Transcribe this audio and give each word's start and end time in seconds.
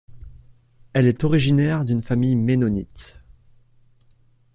Elle 0.93 1.05
est 1.05 1.23
originaire 1.23 1.85
d'une 1.85 2.01
famille 2.01 2.35
mennonite. 2.35 3.21